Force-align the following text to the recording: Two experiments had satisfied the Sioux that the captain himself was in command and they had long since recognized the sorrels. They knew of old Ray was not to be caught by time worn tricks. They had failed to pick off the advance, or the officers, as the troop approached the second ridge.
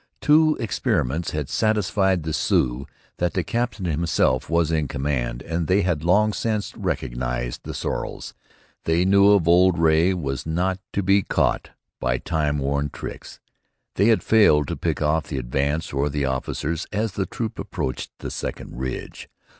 Two 0.19 0.57
experiments 0.59 1.29
had 1.29 1.47
satisfied 1.47 2.23
the 2.23 2.33
Sioux 2.33 2.87
that 3.19 3.35
the 3.35 3.43
captain 3.43 3.85
himself 3.85 4.49
was 4.49 4.71
in 4.71 4.87
command 4.87 5.43
and 5.43 5.67
they 5.67 5.83
had 5.83 6.03
long 6.03 6.33
since 6.33 6.75
recognized 6.75 7.61
the 7.65 7.73
sorrels. 7.75 8.33
They 8.85 9.05
knew 9.05 9.29
of 9.29 9.47
old 9.47 9.77
Ray 9.77 10.15
was 10.15 10.43
not 10.43 10.79
to 10.93 11.03
be 11.03 11.21
caught 11.21 11.69
by 11.99 12.17
time 12.17 12.57
worn 12.57 12.89
tricks. 12.89 13.39
They 13.93 14.05
had 14.07 14.23
failed 14.23 14.67
to 14.69 14.75
pick 14.75 15.03
off 15.03 15.27
the 15.27 15.37
advance, 15.37 15.93
or 15.93 16.09
the 16.09 16.25
officers, 16.25 16.87
as 16.91 17.11
the 17.11 17.27
troop 17.27 17.59
approached 17.59 18.09
the 18.17 18.31
second 18.31 18.75
ridge. 18.79 19.29